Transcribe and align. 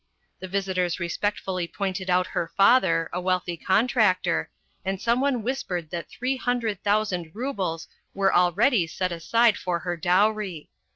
The 0.39 0.47
visitors 0.47 0.99
respectfully 0.99 1.67
pointed 1.67 2.09
out 2.09 2.25
her 2.25 2.47
father, 2.57 3.07
a 3.13 3.21
wealthy 3.21 3.55
contractor, 3.55 4.49
and 4.83 4.99
some 4.99 5.21
one 5.21 5.43
whispered 5.43 5.91
that 5.91 6.09
three 6.09 6.37
hundred 6.37 6.81
thousand 6.83 7.29
roubles 7.35 7.87
were 8.15 8.31
alread} 8.31 8.81
r 8.81 8.87
set 8.87 9.11
aside 9.11 9.59
for 9.59 9.77
her 9.81 9.95
dowrj^. 9.95 10.65